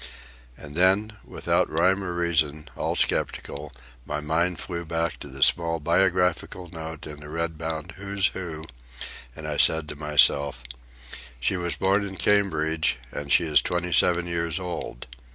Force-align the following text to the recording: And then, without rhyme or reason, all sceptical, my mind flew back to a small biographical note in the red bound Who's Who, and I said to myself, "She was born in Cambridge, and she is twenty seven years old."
And 0.57 0.75
then, 0.75 1.15
without 1.23 1.69
rhyme 1.69 2.03
or 2.03 2.11
reason, 2.15 2.67
all 2.75 2.95
sceptical, 2.95 3.71
my 4.03 4.19
mind 4.19 4.57
flew 4.59 4.83
back 4.83 5.19
to 5.19 5.27
a 5.27 5.43
small 5.43 5.79
biographical 5.79 6.71
note 6.71 7.05
in 7.05 7.19
the 7.19 7.29
red 7.29 7.55
bound 7.55 7.91
Who's 7.97 8.25
Who, 8.29 8.63
and 9.35 9.47
I 9.47 9.57
said 9.57 9.87
to 9.89 9.95
myself, 9.95 10.63
"She 11.39 11.55
was 11.55 11.75
born 11.75 12.03
in 12.03 12.15
Cambridge, 12.15 12.97
and 13.11 13.31
she 13.31 13.45
is 13.45 13.61
twenty 13.61 13.93
seven 13.93 14.25
years 14.25 14.59
old." 14.59 15.05